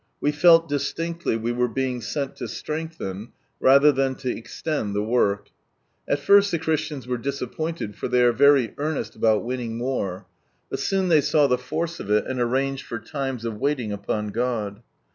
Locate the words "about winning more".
9.15-10.25